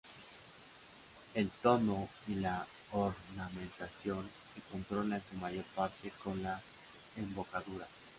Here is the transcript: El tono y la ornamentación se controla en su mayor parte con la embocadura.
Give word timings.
El 1.35 1.51
tono 1.61 2.09
y 2.27 2.33
la 2.33 2.65
ornamentación 2.91 4.27
se 4.55 4.59
controla 4.71 5.17
en 5.17 5.23
su 5.29 5.35
mayor 5.35 5.63
parte 5.75 6.11
con 6.23 6.41
la 6.41 6.59
embocadura. 7.17 7.87